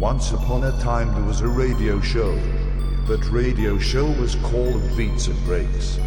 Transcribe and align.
Once 0.00 0.32
upon 0.32 0.64
a 0.64 0.72
time 0.82 1.14
there 1.14 1.22
was 1.22 1.40
a 1.40 1.46
radio 1.46 2.00
show. 2.00 2.34
That 3.06 3.24
radio 3.30 3.78
show 3.78 4.06
was 4.20 4.34
called 4.36 4.82
Beats 4.96 5.28
and 5.28 5.44
Breaks. 5.44 6.00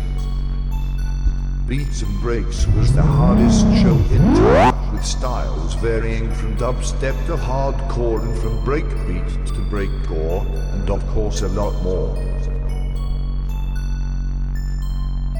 Beats 1.70 2.02
and 2.02 2.20
Breaks 2.20 2.68
was 2.68 2.92
the 2.94 3.02
hardest 3.02 3.62
show 3.82 3.96
in 3.96 4.36
town, 4.36 4.94
with 4.94 5.06
styles 5.06 5.76
varying 5.76 6.30
from 6.34 6.58
dubstep 6.58 7.16
to 7.28 7.38
hardcore 7.38 8.22
and 8.22 8.38
from 8.40 8.58
breakbeat 8.66 9.46
to 9.46 9.62
breakcore, 9.72 10.46
and 10.74 10.90
of 10.90 11.08
course 11.08 11.44
a 11.44 11.48
lot 11.48 11.82
more. 11.82 12.14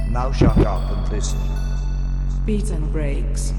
Now 0.08 0.32
shut 0.32 0.56
up 0.56 0.90
and 0.90 1.12
listen. 1.12 1.61
Beats 2.44 2.70
and 2.70 2.92
breaks. 2.92 3.52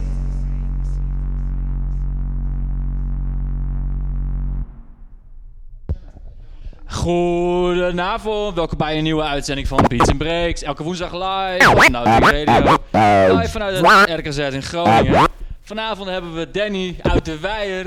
Goedenavond, 6.86 8.56
welkom 8.56 8.78
bij 8.78 8.98
een 8.98 9.04
nieuwe 9.04 9.24
uitzending 9.24 9.68
van 9.68 9.86
Beats 9.88 10.10
and 10.10 10.18
Breaks. 10.18 10.62
Elke 10.62 10.84
woensdag 10.84 11.12
live 11.12 11.76
vanuit 11.76 12.06
de 12.06 12.44
radio. 12.44 13.38
Live 13.38 13.52
vanuit 13.52 14.08
het 14.10 14.20
RKZ 14.20 14.38
in 14.38 14.64
Groningen. 14.64 15.28
Vanavond 15.62 16.10
hebben 16.10 16.34
we 16.34 16.52
Danny 16.52 16.96
uit 17.02 17.26
de 17.26 17.40
Weijer. 17.40 17.86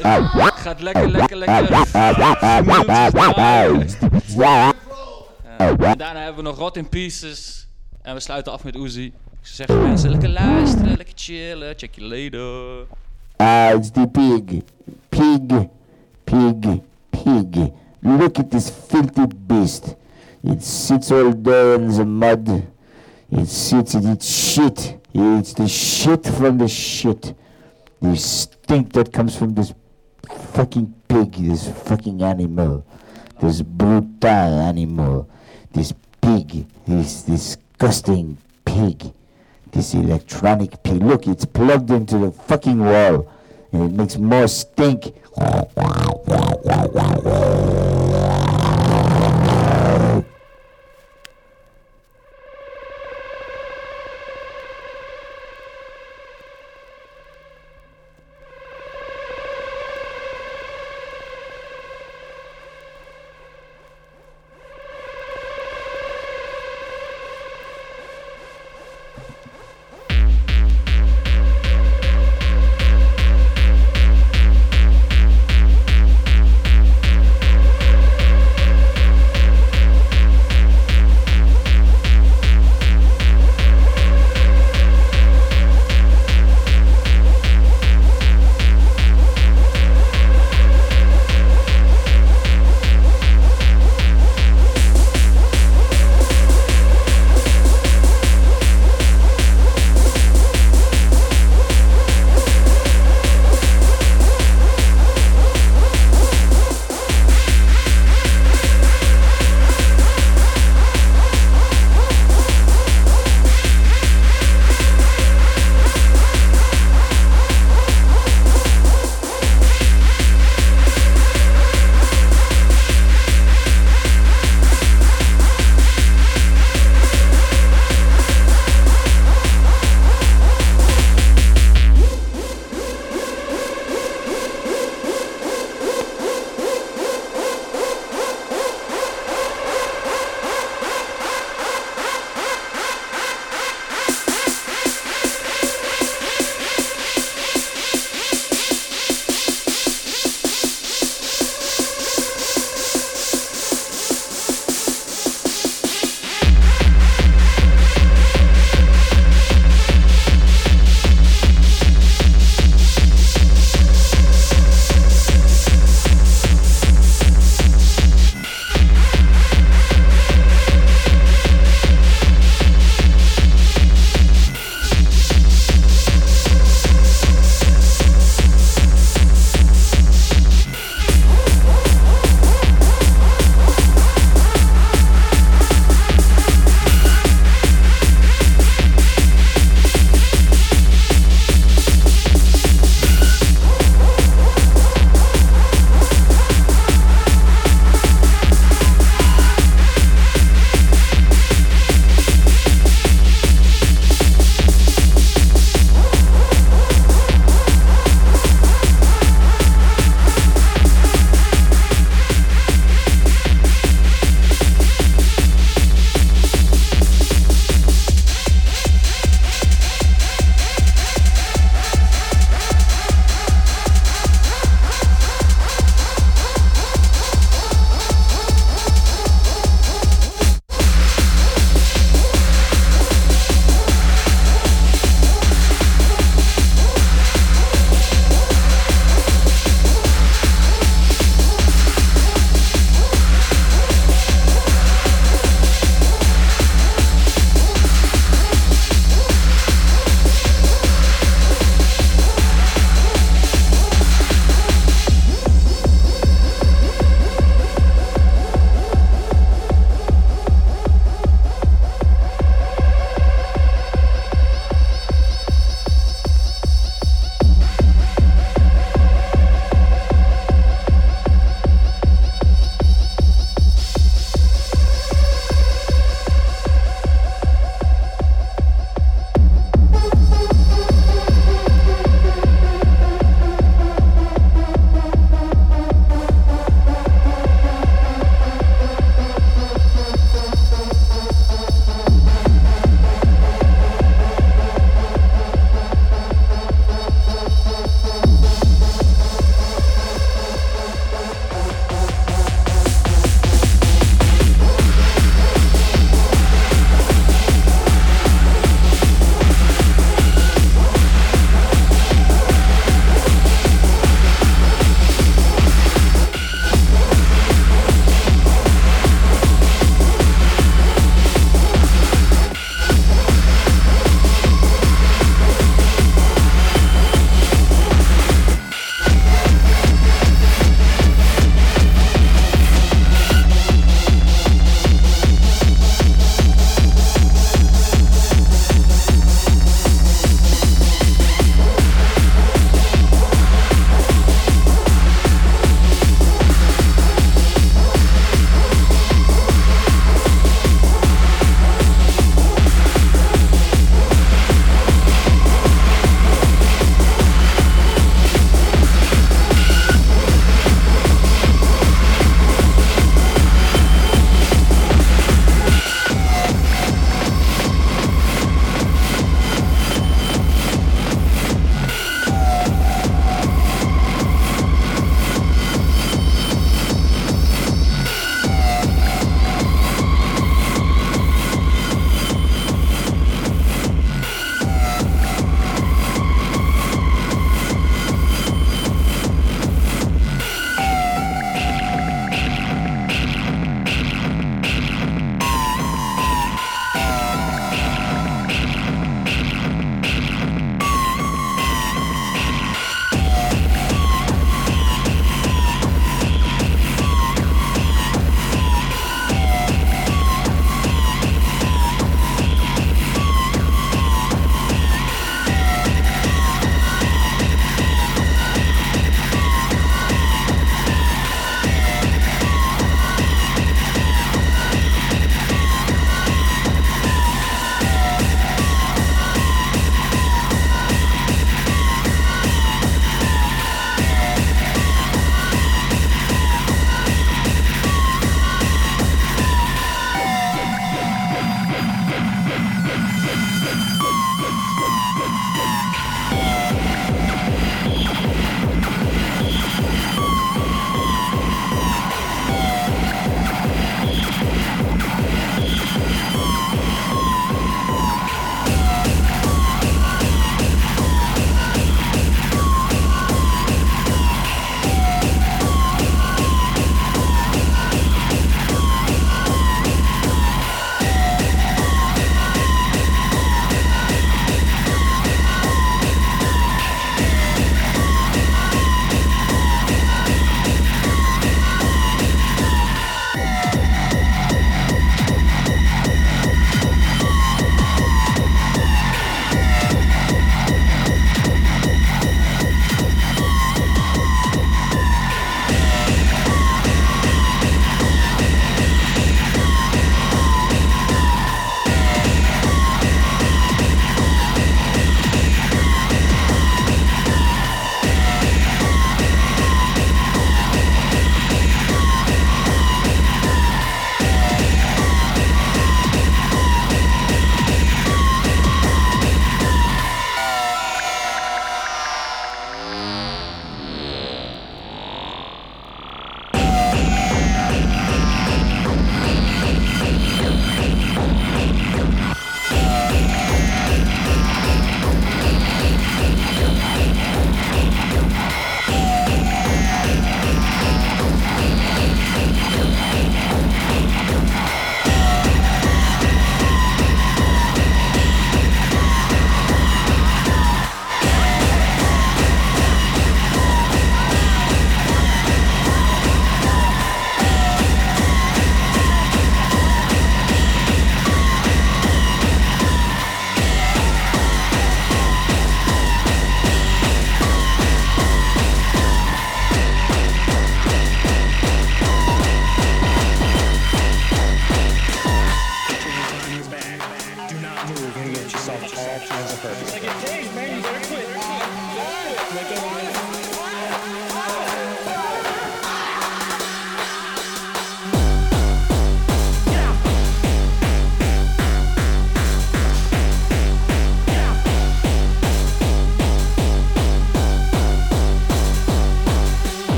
Gaat, 0.00 0.52
gaat 0.54 0.80
lekker, 0.80 1.10
lekker, 1.10 1.36
lekker. 1.36 1.70
Uh, 1.70 2.18
en 5.58 5.96
daarna 5.96 6.20
hebben 6.20 6.36
we 6.36 6.42
nog 6.42 6.58
Rot 6.58 6.76
in 6.76 6.88
Pieces. 6.88 7.66
En 8.02 8.14
we 8.14 8.20
sluiten 8.20 8.52
af 8.52 8.64
met 8.64 8.76
Uzi. 8.76 9.12
Ik 9.42 9.48
zeggen 9.48 9.82
mensen, 9.82 10.10
lekker 10.10 10.28
luisteren, 10.28 10.96
lekker 10.96 11.14
chillen. 11.14 11.76
Check 11.76 11.94
you 11.94 12.08
later. 12.08 12.86
Ah, 13.36 13.74
it's 13.74 13.90
the 13.90 14.06
pig. 14.06 14.62
Pig. 15.08 15.68
Pig. 16.24 16.80
Pig. 17.10 17.72
Look 18.00 18.38
at 18.38 18.50
this 18.50 18.70
filthy 18.70 19.26
beast. 19.46 19.96
It 20.44 20.64
sits 20.64 21.10
all 21.10 21.32
there 21.42 21.74
in 21.74 21.88
the 21.88 22.04
mud. 22.04 22.48
It 23.30 23.48
sits 23.48 23.94
and 23.94 24.04
eats 24.04 24.52
shit. 24.52 24.96
It 25.12 25.38
eats 25.38 25.54
the 25.54 25.66
shit 25.66 26.24
from 26.24 26.58
the 26.58 26.68
shit. 26.68 27.34
The 28.00 28.16
stink 28.16 28.92
that 28.92 29.12
comes 29.12 29.36
from 29.36 29.54
this 29.54 29.74
fucking 30.52 30.94
pig, 31.08 31.32
this 31.32 31.68
fucking 31.84 32.22
animal. 32.22 32.84
This 33.40 33.62
brutal 33.62 34.60
animal. 34.60 35.26
This 35.72 35.92
pig. 36.20 36.64
This 36.86 37.22
disgusting 37.22 38.36
pig. 38.64 39.12
This 39.72 39.94
electronic 39.94 40.82
pig. 40.82 41.02
Look, 41.02 41.26
it's 41.26 41.46
plugged 41.46 41.90
into 41.90 42.18
the 42.18 42.30
fucking 42.30 42.78
wall. 42.78 43.26
And 43.72 43.90
it 43.90 43.92
makes 43.92 44.18
more 44.18 44.46
stink. 44.46 45.14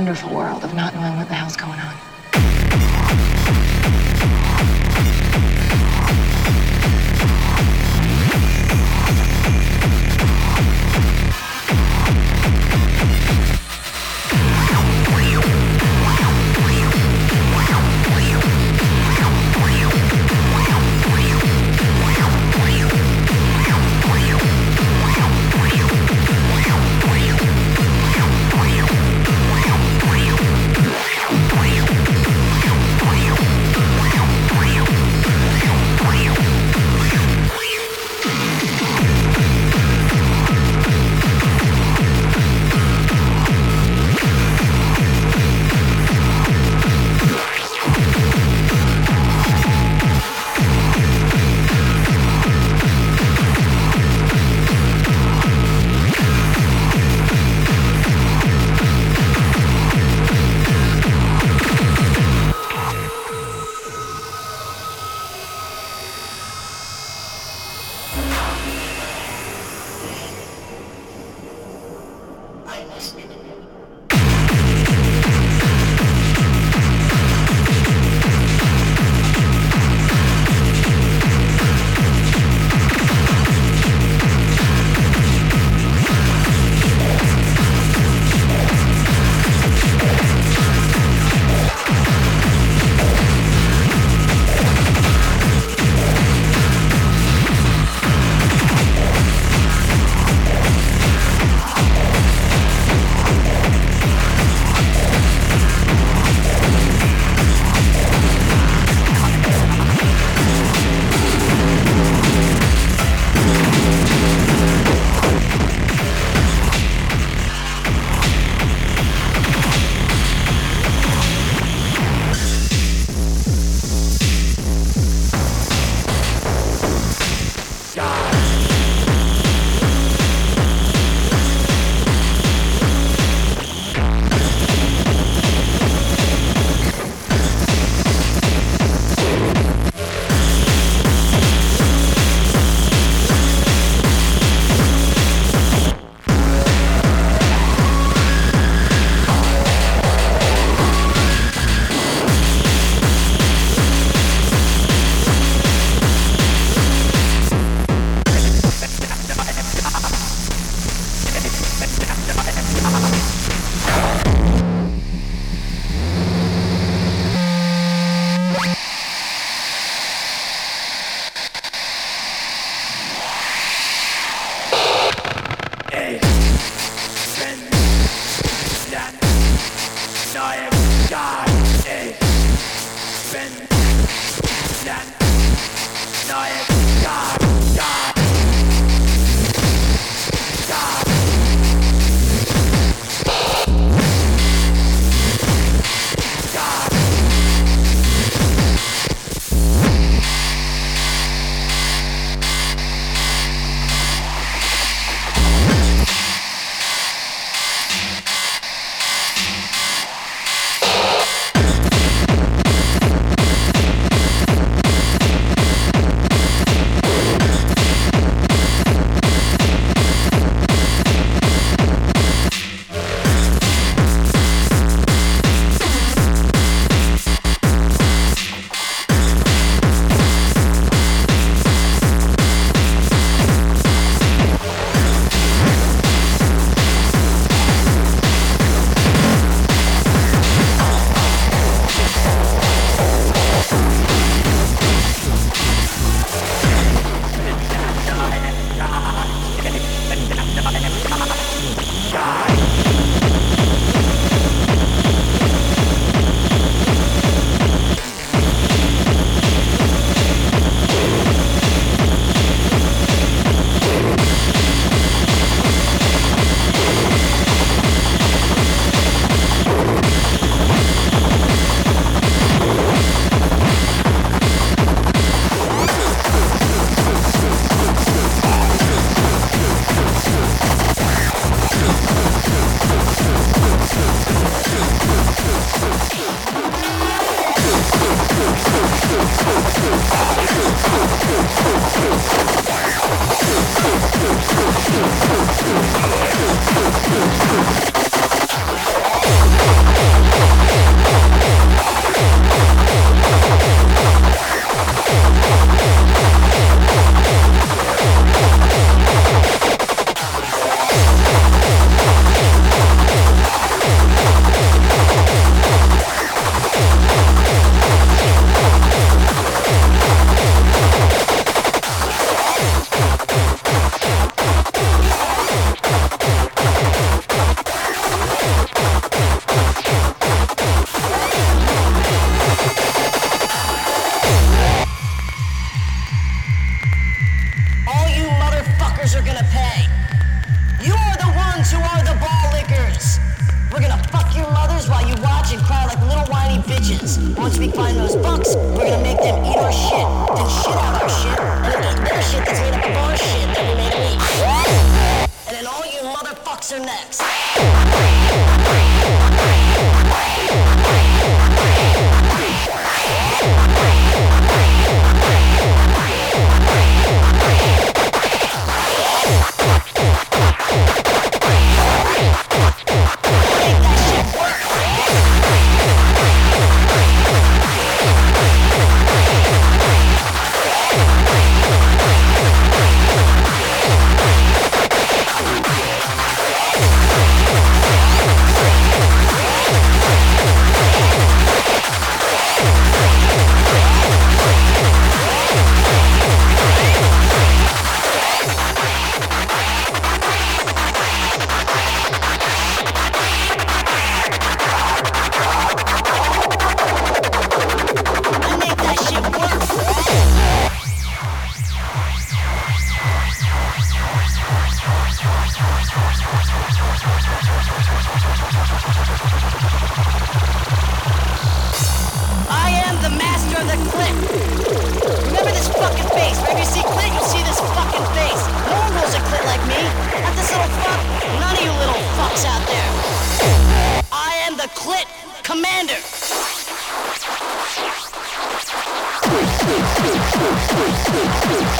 Wonderful 0.00 0.39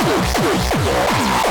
Oh, 0.02 1.49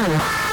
I'd 0.00 0.48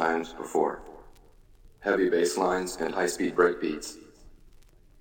times 0.00 0.32
before. 0.32 0.80
Heavy 1.80 2.08
bass 2.08 2.38
lines 2.38 2.78
and 2.80 2.94
high 2.94 3.06
speed 3.06 3.36
break 3.36 3.60
beats. 3.60 3.98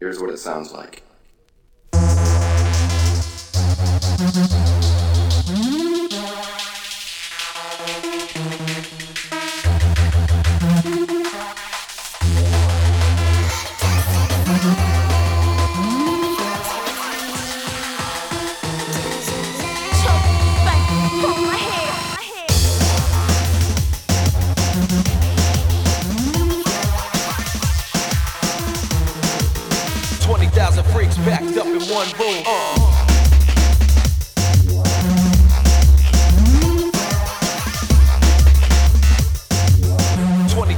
Here's 0.02 0.20
what 0.20 0.30
it 0.30 0.39
sounds 0.39 0.74
like. 0.74 0.89
3,000 30.50 30.84
freaks 30.86 31.16
packed 31.18 31.58
up 31.58 31.68
in 31.68 31.82
one 31.84 32.08
room. 32.18 32.43
Uh. 32.47 33.06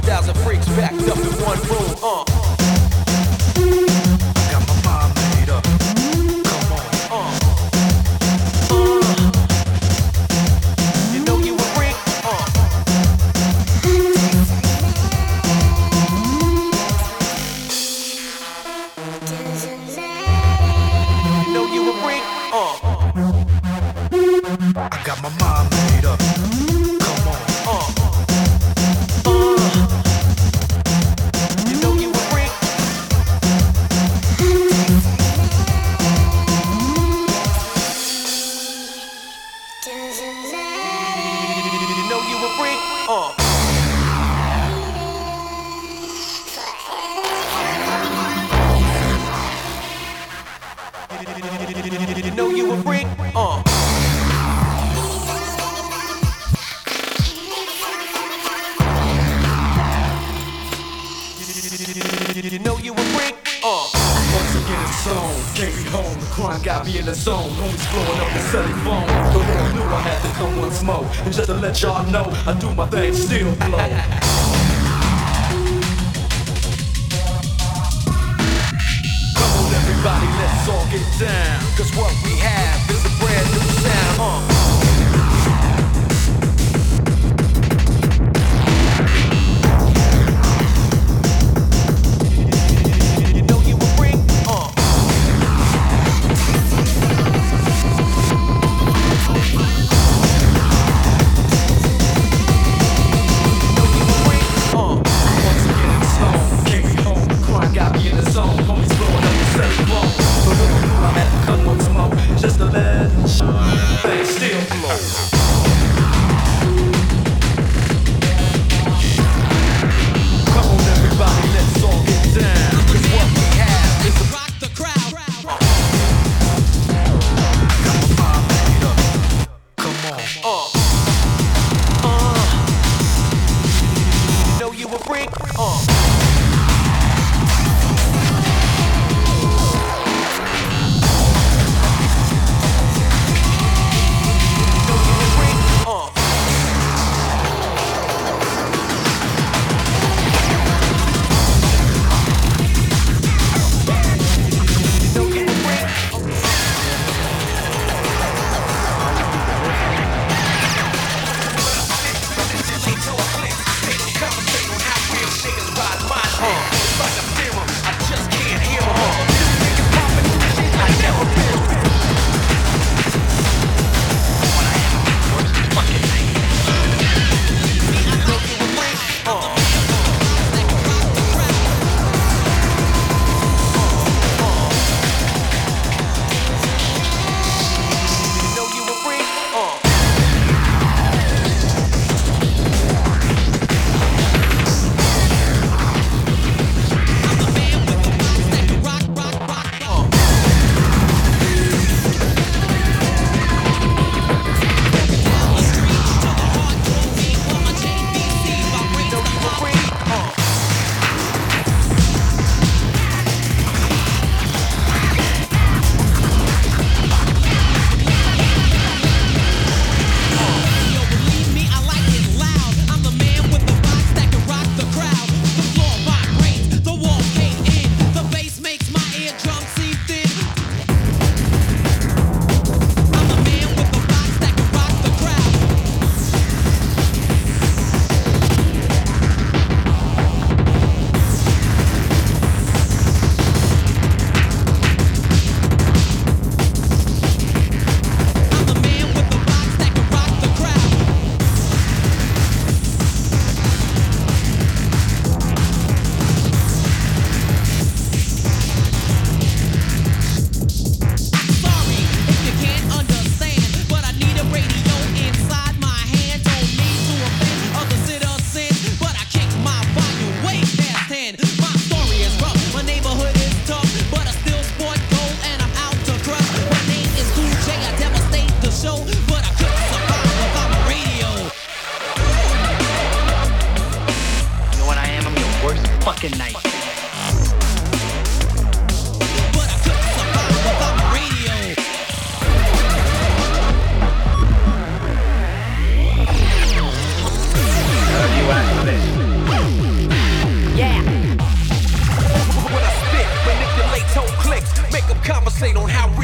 Thousand 0.02 0.34
freaks 0.42 0.66
packed 0.66 1.08
up 1.08 1.16
in 1.16 1.32
one 1.42 1.58
room. 1.70 2.01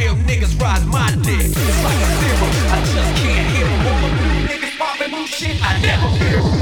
real 0.09 0.17
niggas 0.25 0.61
ride 0.61 0.87
my 0.87 1.11
dick. 1.23 1.51
It's 1.51 1.85
like 1.85 2.01
a 2.01 2.09
zero. 2.21 2.47
I 2.71 2.81
just 2.85 3.23
can't 3.23 3.47
hear 3.55 3.67
them. 3.67 3.87
All 3.87 4.01
them 4.01 4.47
niggas 4.47 4.79
popping 4.79 5.11
new 5.11 5.27
shit. 5.27 5.57
I 5.63 5.81
never 5.81 6.09
fear 6.19 6.58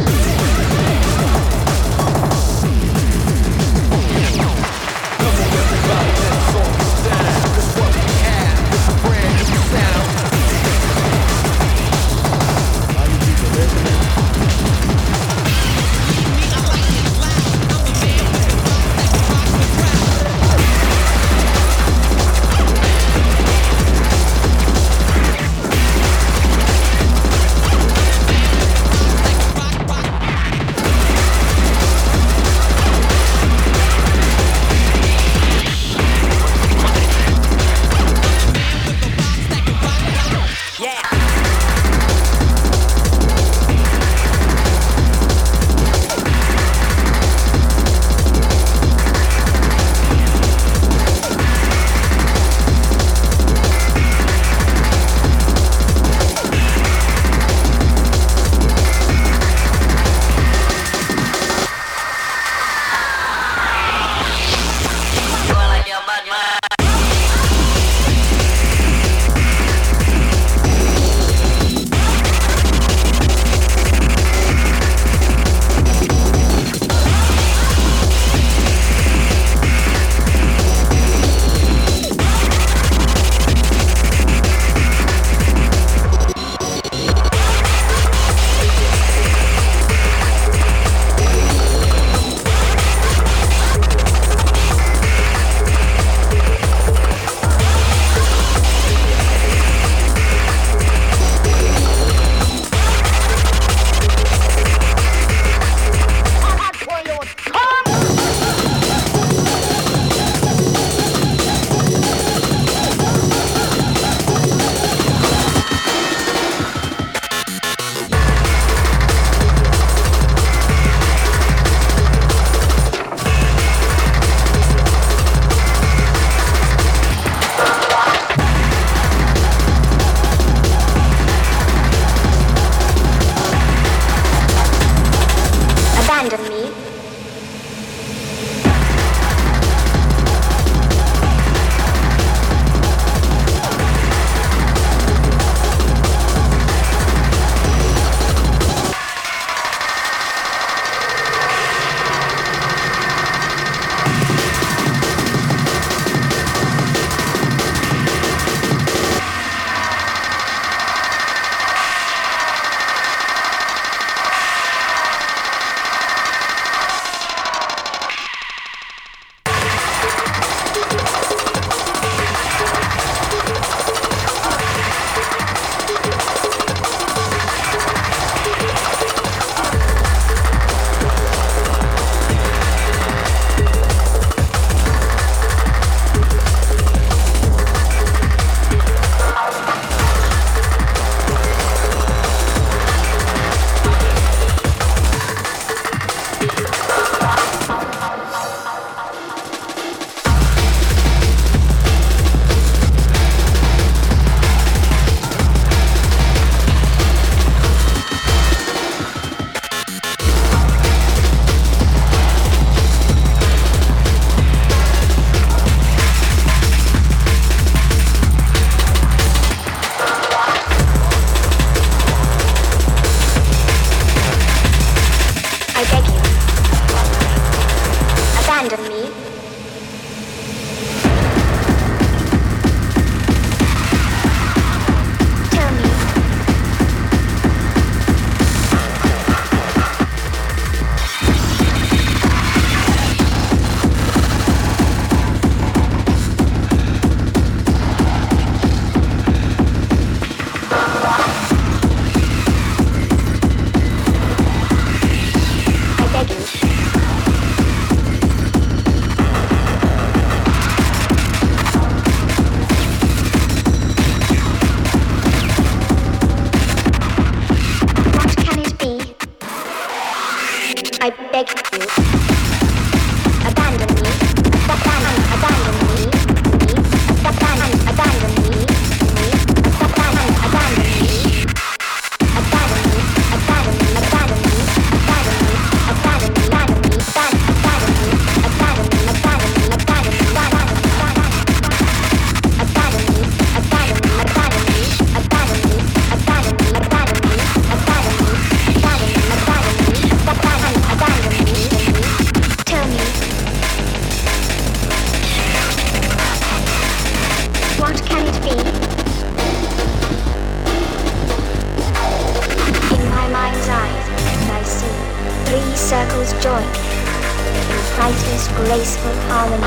join 316.46 316.62
in 316.62 317.80
priceless, 317.98 318.46
graceful 318.54 319.14
harmony. 319.26 319.66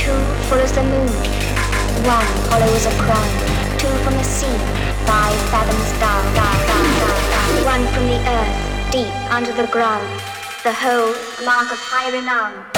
Two 0.00 0.16
full 0.48 0.56
as 0.66 0.72
the 0.72 0.82
moon, 0.82 1.12
one 2.08 2.30
hollow 2.48 2.72
as 2.72 2.86
a 2.86 2.94
crown. 3.04 3.30
Two 3.76 3.92
from 4.02 4.14
the 4.14 4.24
sea, 4.24 4.56
five 5.04 5.36
fathoms 5.52 5.90
down, 6.00 6.24
down, 6.40 6.56
down, 6.68 6.86
down, 7.00 7.20
down. 7.32 7.64
One 7.74 7.84
from 7.92 8.04
the 8.12 8.20
earth, 8.38 8.56
deep 8.92 9.12
under 9.30 9.52
the 9.52 9.66
ground. 9.66 10.08
The 10.62 10.72
whole 10.72 11.12
mark 11.44 11.70
of 11.70 11.80
high 11.92 12.10
renown. 12.16 12.73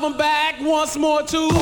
Them 0.00 0.16
back 0.16 0.56
once 0.60 0.96
more 0.96 1.22
too. 1.22 1.55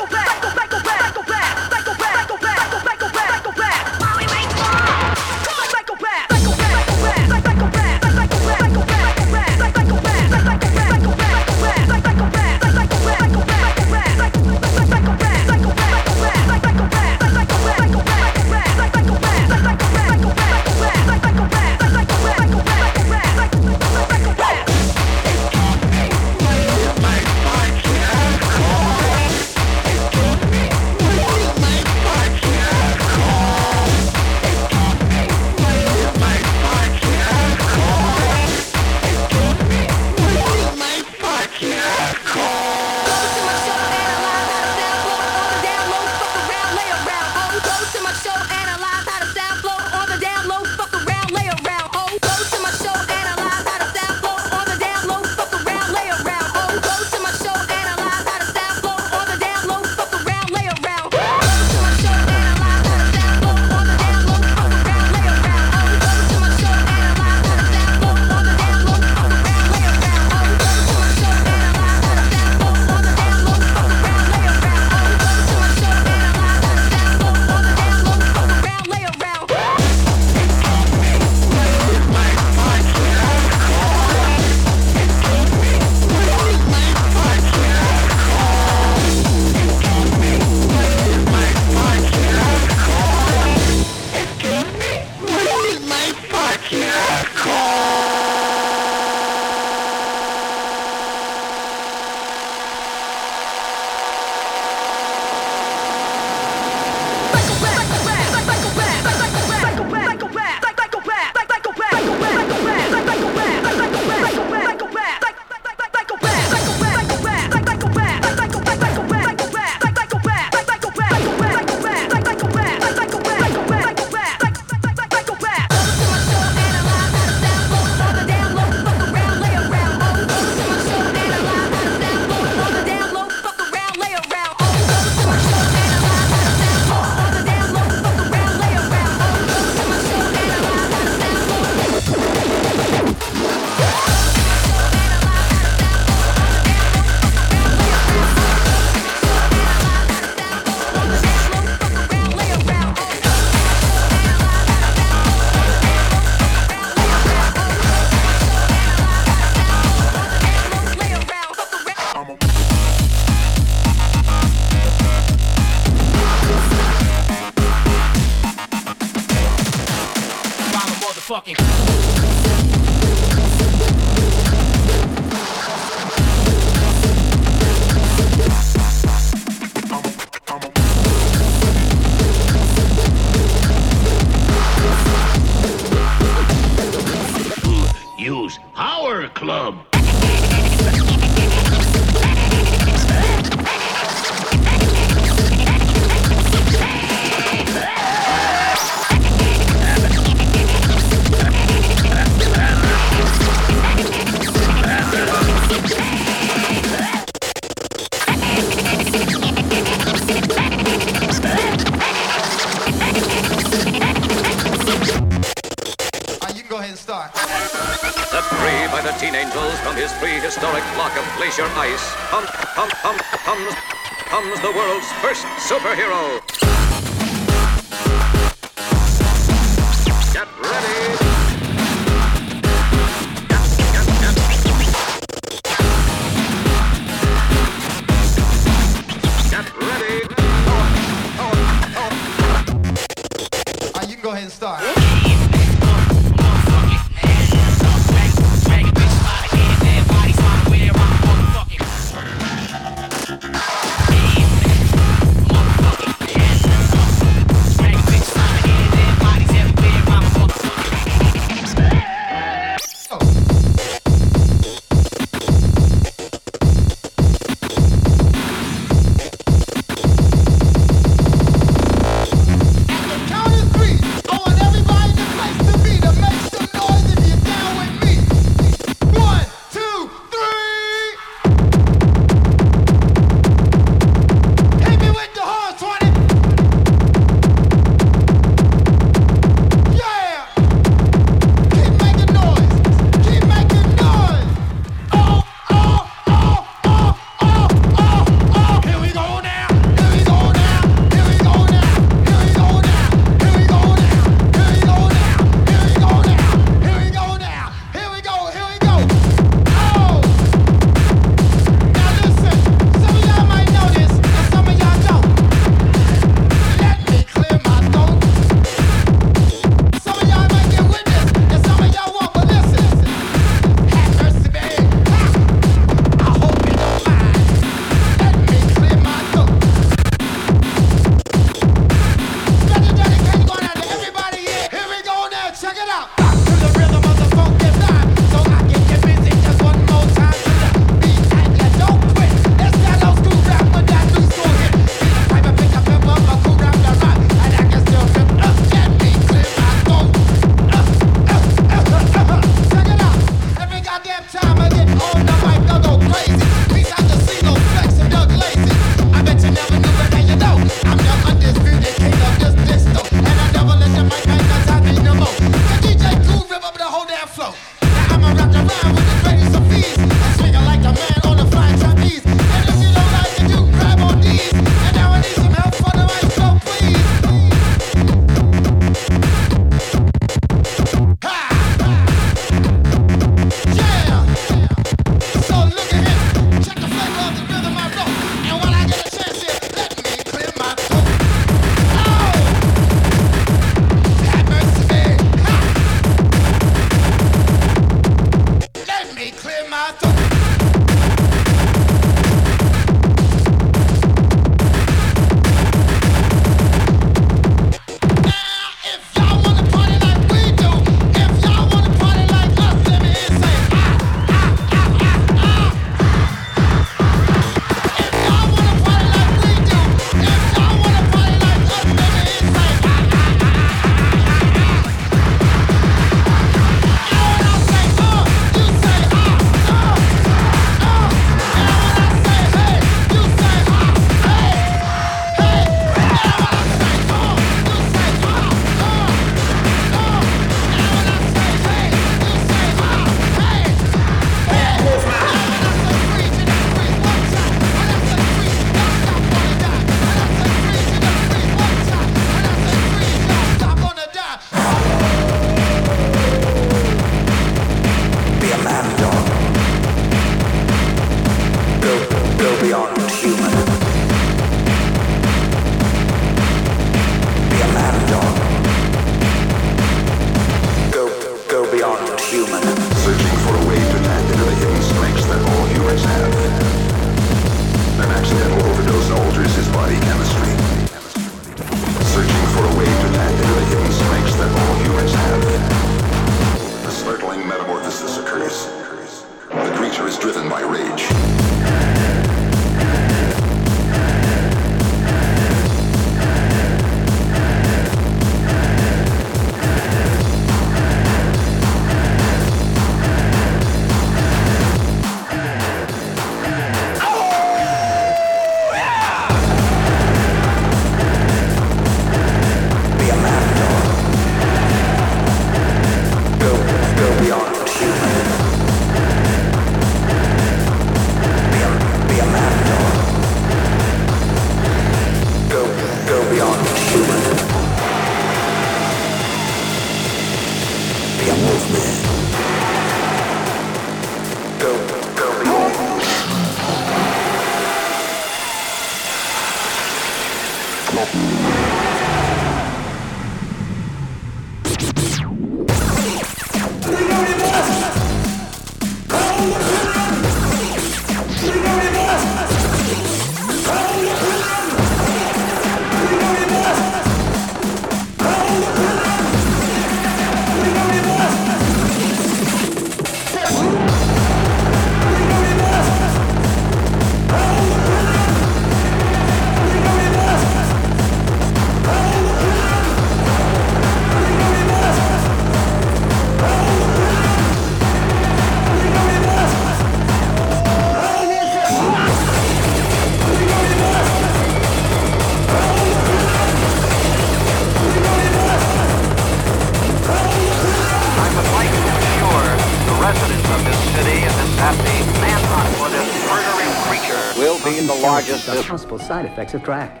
Possible 598.63 598.99
side 598.99 599.25
effects 599.25 599.53
of 599.53 599.63
crack. 599.63 600.00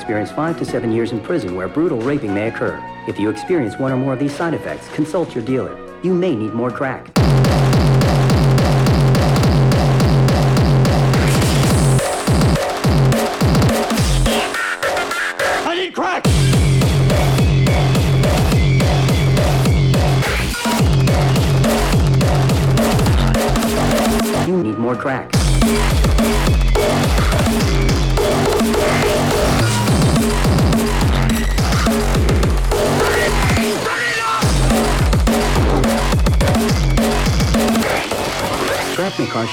Experience 0.00 0.30
five 0.30 0.58
to 0.58 0.64
seven 0.64 0.90
years 0.90 1.12
in 1.12 1.20
prison 1.20 1.54
where 1.54 1.68
brutal 1.68 2.00
raping 2.00 2.32
may 2.32 2.48
occur. 2.48 2.82
If 3.06 3.18
you 3.18 3.28
experience 3.28 3.78
one 3.78 3.92
or 3.92 3.98
more 3.98 4.14
of 4.14 4.18
these 4.18 4.34
side 4.34 4.54
effects, 4.54 4.88
consult 4.94 5.34
your 5.34 5.44
dealer. 5.44 5.76
You 6.02 6.14
may 6.14 6.34
need 6.34 6.54
more 6.54 6.70
crack. 6.70 7.19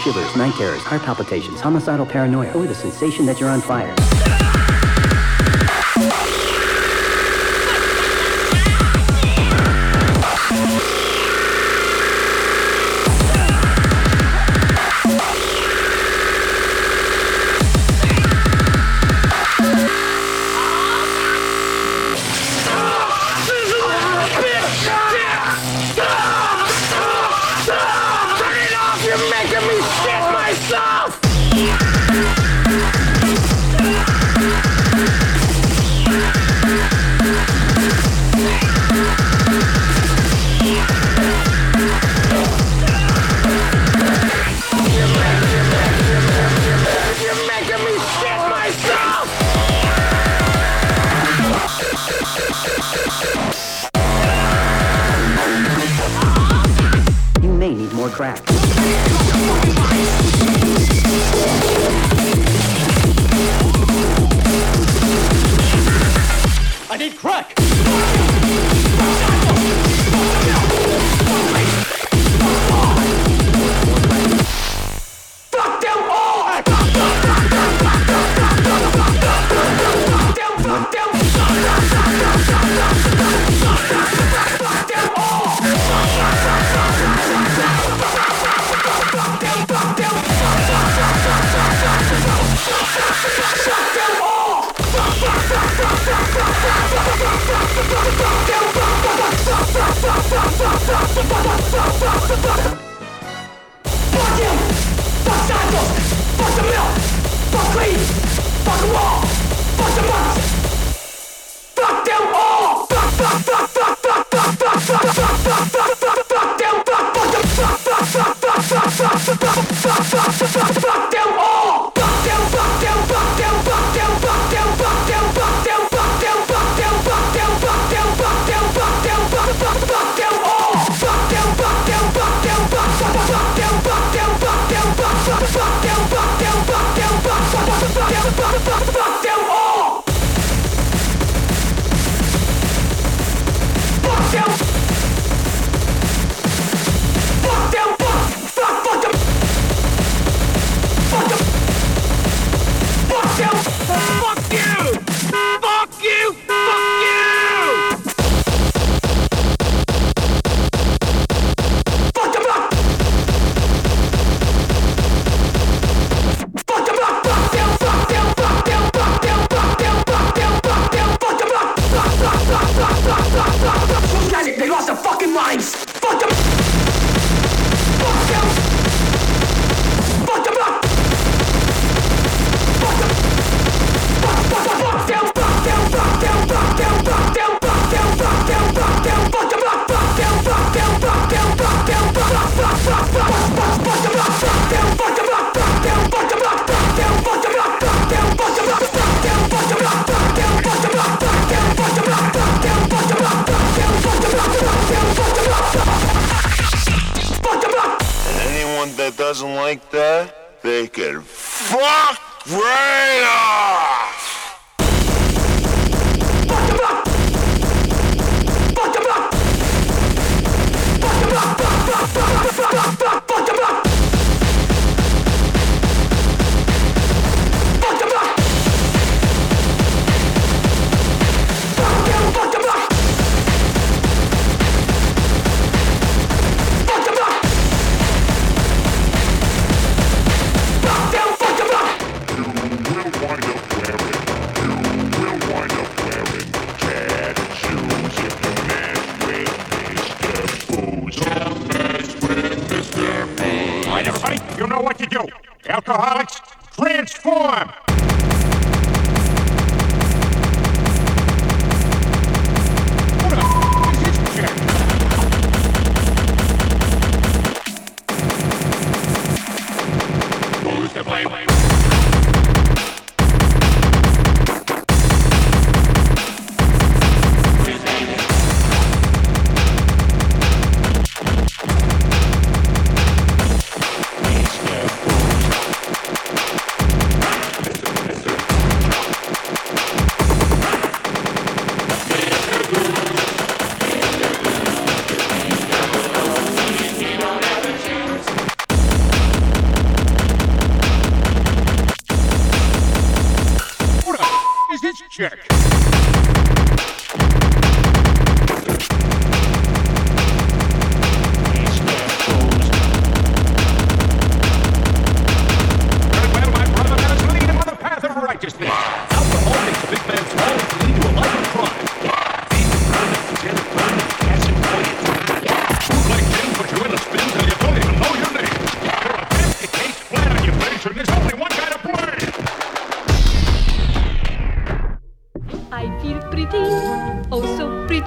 Shivers, 0.08 0.36
night 0.38 0.54
terrors, 0.54 0.82
heart 0.84 1.02
palpitations, 1.02 1.60
homicidal 1.60 2.06
paranoia, 2.06 2.54
or 2.54 2.66
the 2.66 2.76
sensation 2.76 3.26
that 3.26 3.42
you're 3.42 3.50
on 3.50 3.60
fire. 3.60 3.94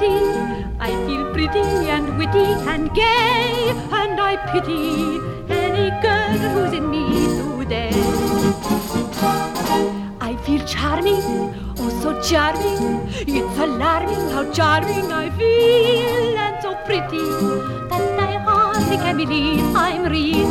pretty, 0.00 0.24
I 0.80 0.90
feel 1.06 1.32
pretty 1.32 1.88
and 1.94 2.16
witty 2.16 2.46
and 2.72 2.92
gay, 2.94 3.70
and 3.92 4.18
I 4.18 4.36
pity 4.50 5.20
any 5.48 5.90
girl 6.00 6.38
who's 6.52 6.72
in 6.72 6.90
me 6.90 7.04
today. 7.58 7.90
I 10.20 10.36
feel 10.44 10.64
charming, 10.64 11.22
oh 11.78 11.90
so 12.02 12.20
charming, 12.22 13.08
it's 13.12 13.58
alarming 13.58 14.30
how 14.30 14.50
charming 14.52 15.12
I 15.12 15.28
feel, 15.36 16.38
and 16.38 16.62
so 16.62 16.74
pretty 16.86 17.26
that 17.90 18.18
I 18.18 18.38
hardly 18.38 18.96
can 18.96 19.16
believe 19.18 19.76
I'm 19.76 20.04
real. 20.04 20.50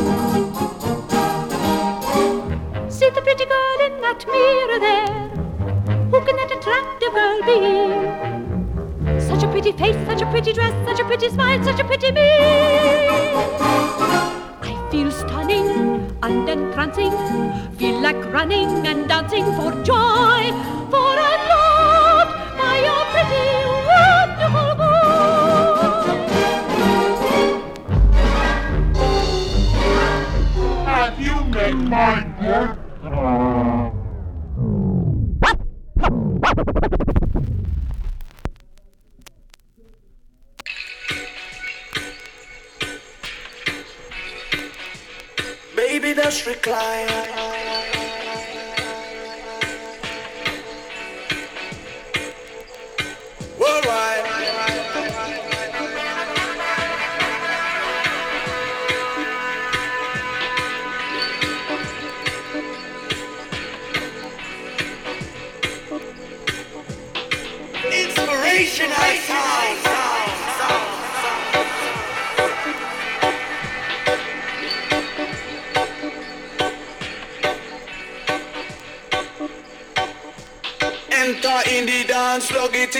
See 2.89 3.09
the 3.09 3.21
pretty 3.21 3.45
girl 3.45 3.79
in 3.87 4.01
that 4.01 4.25
mirror 4.27 4.79
there. 4.79 5.29
Who 6.11 6.25
can 6.25 6.35
that 6.35 6.51
attractive 6.51 7.13
girl 7.13 7.41
be? 7.45 7.88
pretty 9.61 9.77
face, 9.77 10.07
such 10.07 10.21
a 10.21 10.25
pretty 10.27 10.53
dress, 10.53 10.73
such 10.87 10.99
a 11.01 11.03
pretty 11.03 11.27
smile, 11.27 11.61
such 11.65 11.79
a 11.81 11.83
pretty 11.83 12.11
me. 12.13 12.21
I 14.61 14.87
feel 14.89 15.11
stunning 15.11 16.17
and 16.23 16.47
entrancing, 16.47 17.11
feel 17.75 17.99
like 17.99 18.23
running 18.31 18.87
and 18.87 19.09
dancing 19.09 19.43
for 19.57 19.71
joy, 19.83 20.53
for 20.89 21.13
a 21.27 21.48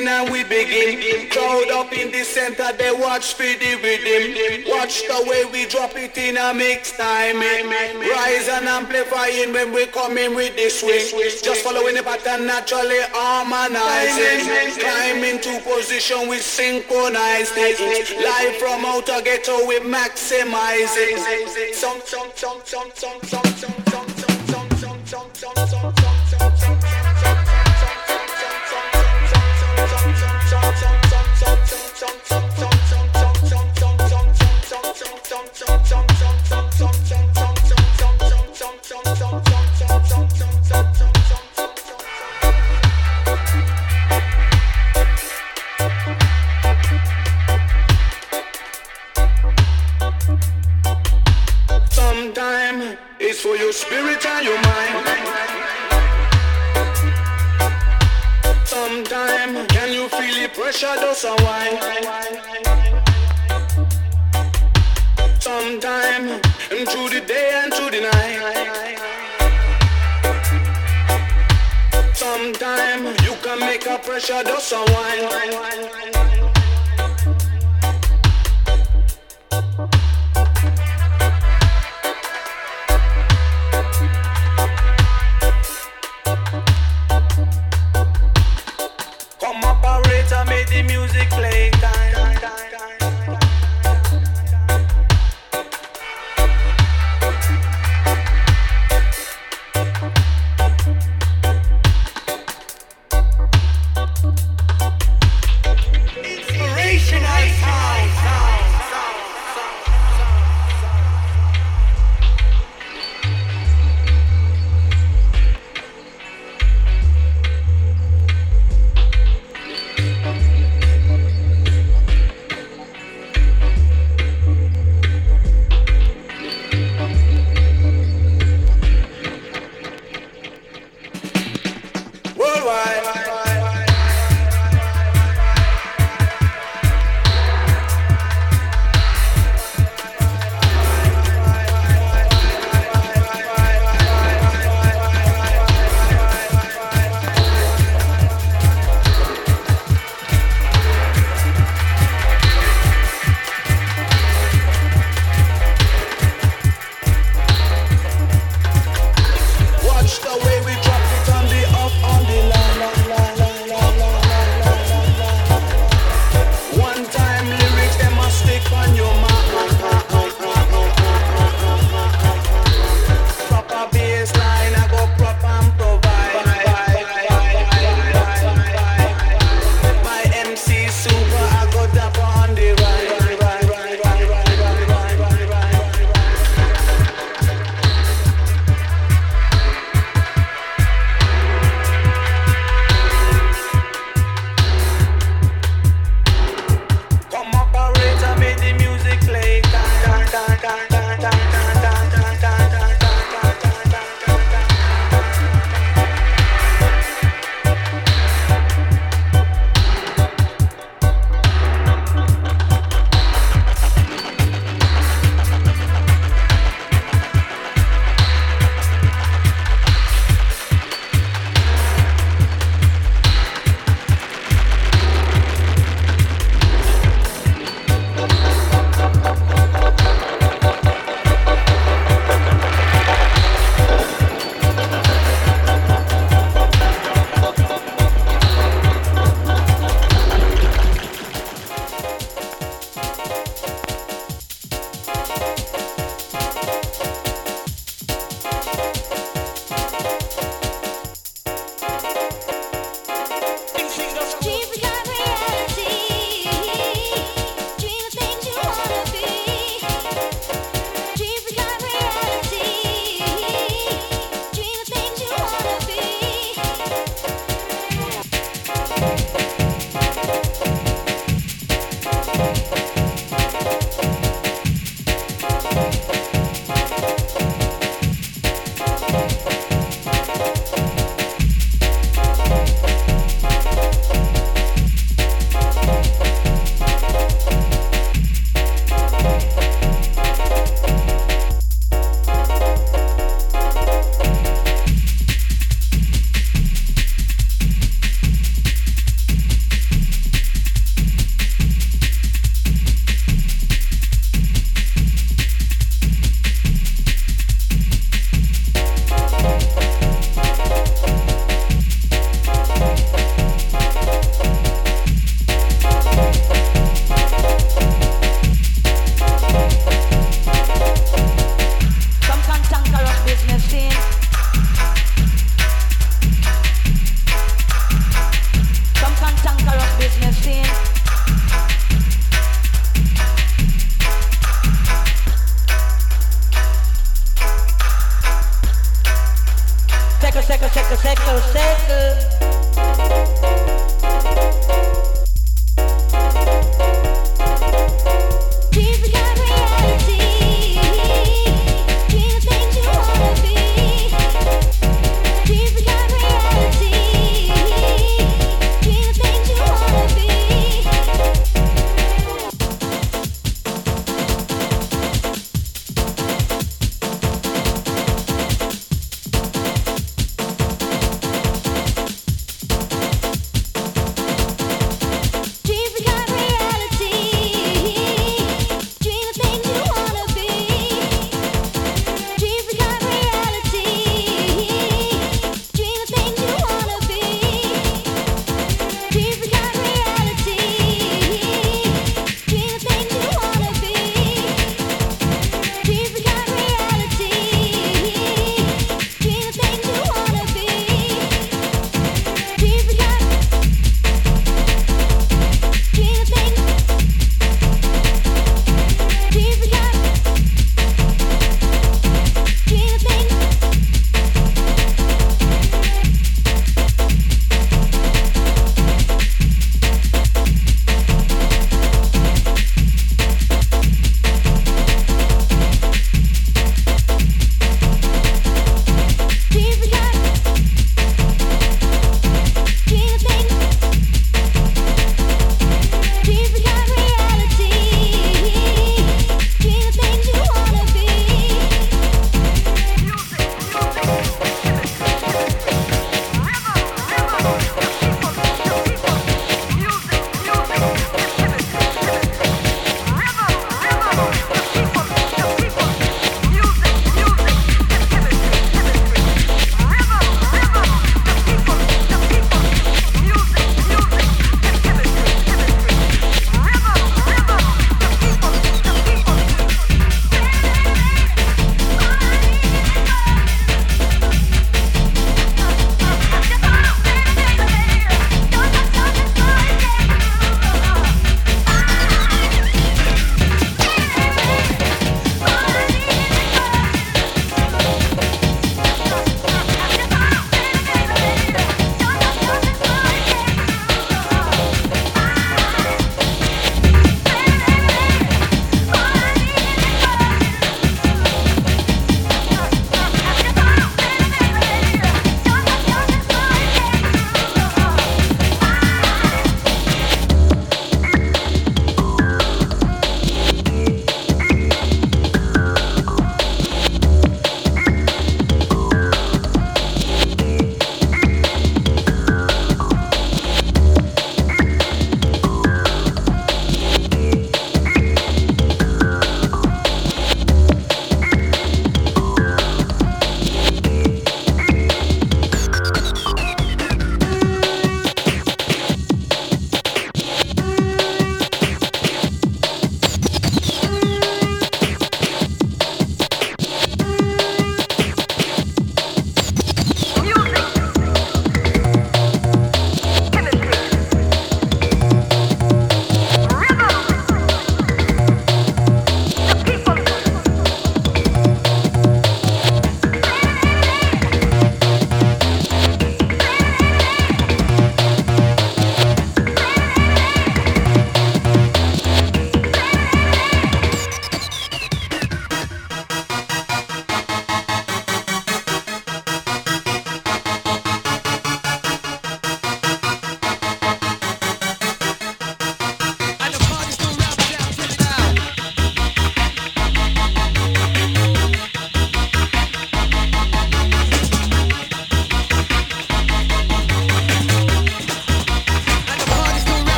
and 0.00 0.30
we 0.30 0.44
begin. 0.44 1.28
Crowd 1.30 1.70
up 1.70 1.92
in 1.92 2.10
the 2.10 2.24
center, 2.24 2.72
they 2.76 2.92
watch 2.92 3.34
for 3.34 3.42
the 3.42 3.76
rhythm. 3.82 4.70
Watch 4.70 5.02
the 5.02 5.24
way 5.28 5.44
we 5.52 5.66
drop 5.66 5.92
it 5.96 6.16
in 6.16 6.36
a 6.36 6.54
mix 6.54 6.96
time. 6.96 7.38
Rise 7.38 8.48
and 8.48 8.66
amplifying 8.66 9.52
when 9.52 9.72
we 9.72 9.86
come 9.86 10.16
in 10.16 10.34
with 10.34 10.56
the 10.56 10.68
swing. 10.70 11.04
Just 11.42 11.62
following 11.62 11.94
the 11.94 12.02
pattern 12.02 12.46
naturally 12.46 13.00
harmonizing. 13.12 14.48
Climbing 14.80 15.40
to 15.40 15.60
position, 15.60 16.28
we 16.28 16.38
synchronize 16.38 17.52
it. 17.54 17.78
Live 18.18 18.56
from 18.56 18.84
outer 18.84 19.20
ghetto, 19.22 19.66
we 19.66 19.78
maximize 19.80 20.94
it. 20.96 21.74
Some, 21.74 22.00
some, 22.04 22.30
some, 22.34 22.60
some, 22.64 22.90
some, 22.94 23.20
some. 23.22 23.51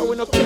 So 0.00 0.06
we 0.06 0.16
no 0.16 0.39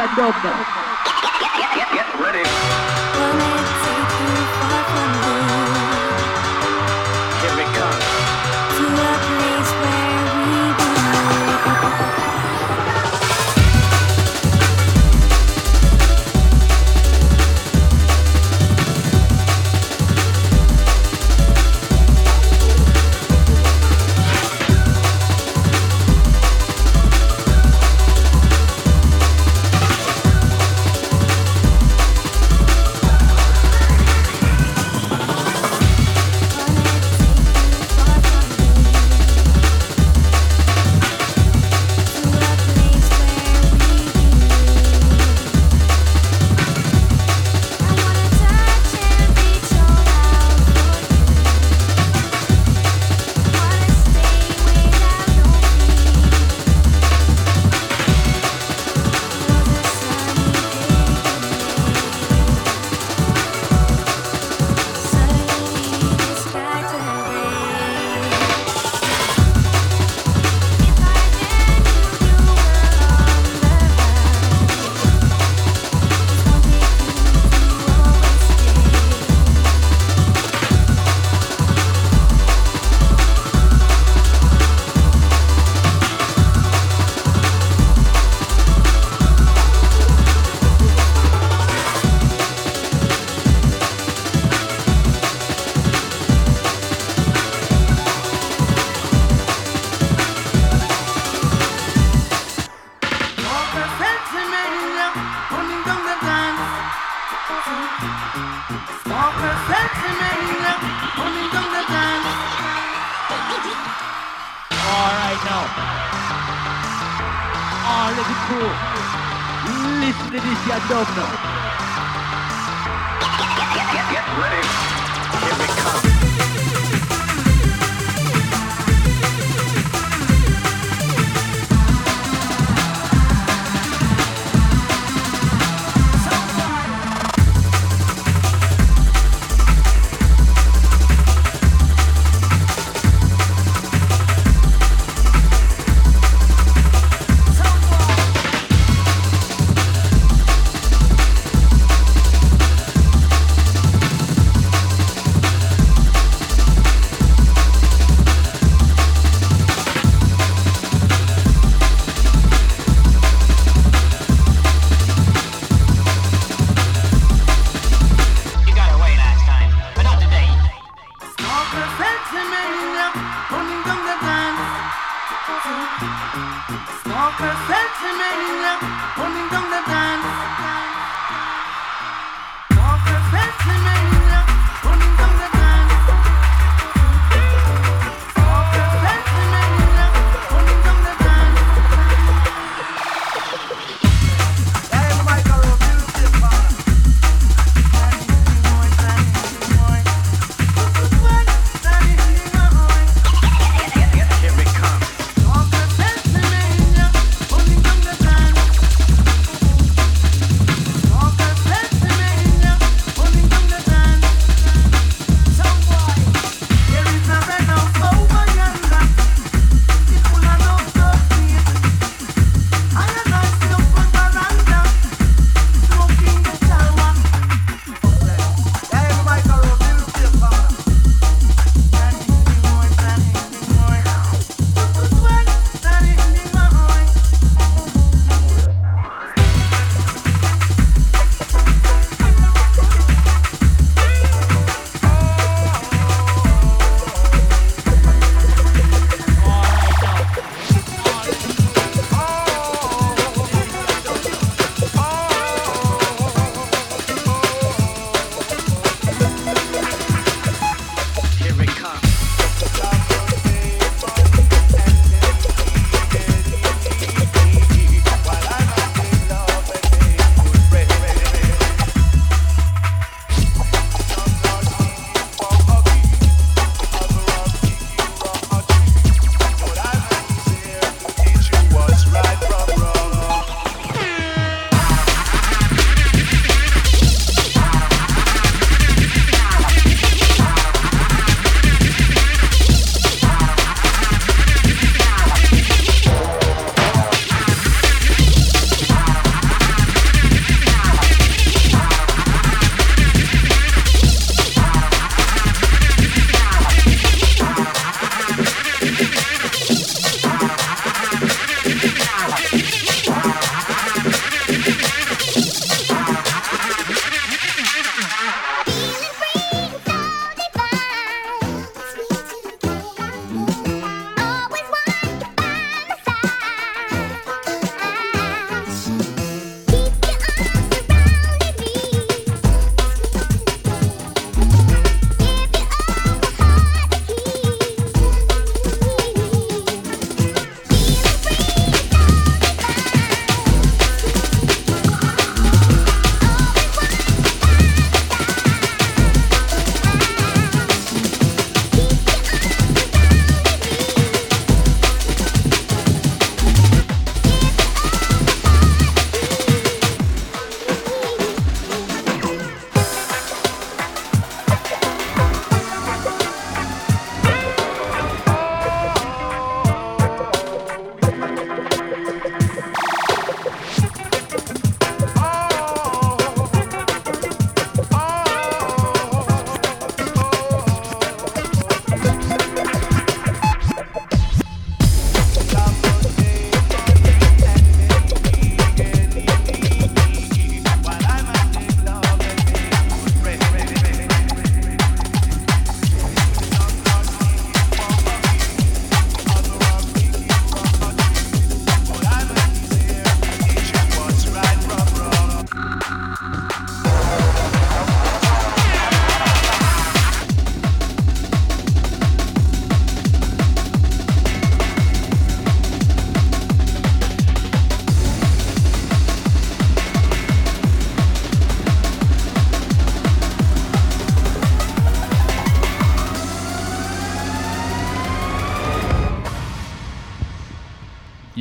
Listen 0.00 0.16
to 0.16 0.40
this, 0.42 0.69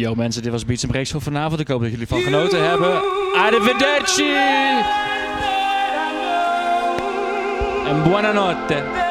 Yo 0.10 0.16
mensen, 0.16 0.42
dit 0.42 0.52
was 0.52 0.66
Beats 0.66 0.86
Breaks 0.86 1.12
voor 1.12 1.22
vanavond. 1.22 1.60
Ik 1.60 1.68
hoop 1.68 1.82
dat 1.82 1.92
jullie 1.92 2.08
van 2.08 2.22
genoten 2.22 2.70
hebben. 2.70 3.02
Arrivederci! 3.36 4.34
En 7.88 8.04
buonanotte. 8.04 9.09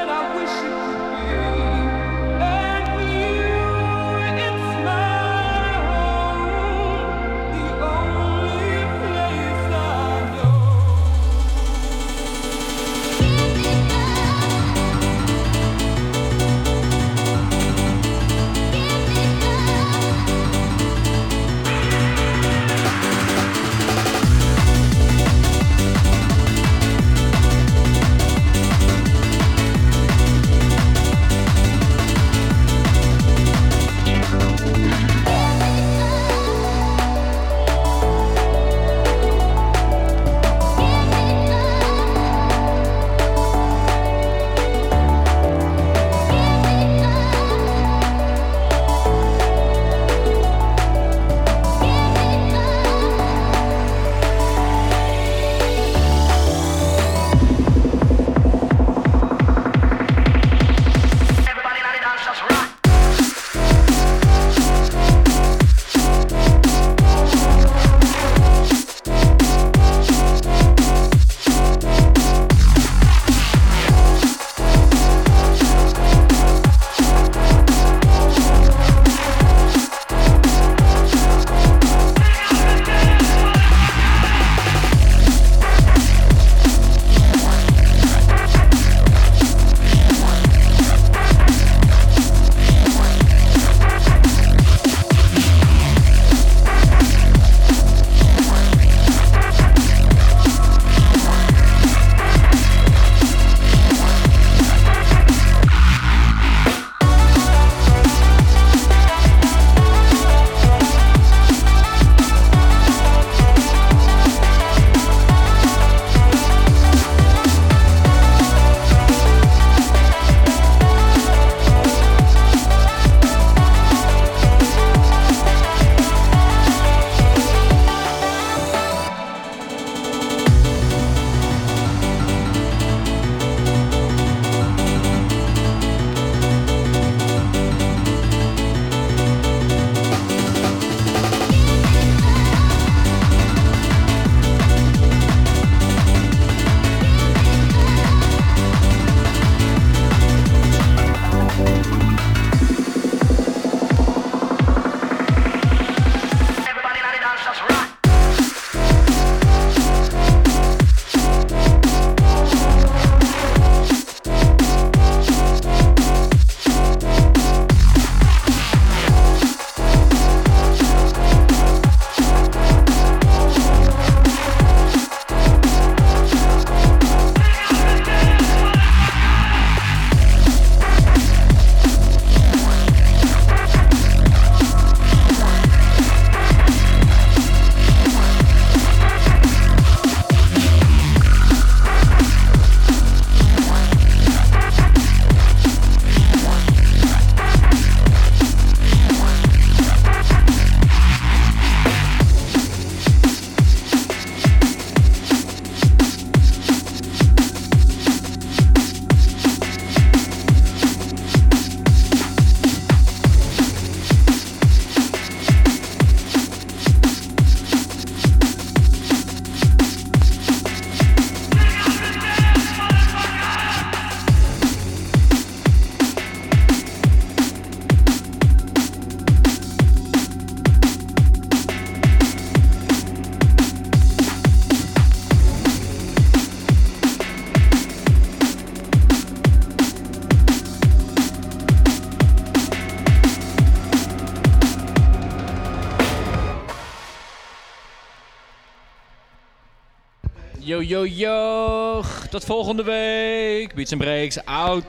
Yo, 250.89 251.05
yo. 251.05 252.03
Tot 252.31 252.45
volgende 252.45 252.85
week. 252.85 253.75
Beats 253.75 253.93
and 253.93 254.03
Breaks, 254.03 254.39
out. 254.47 254.85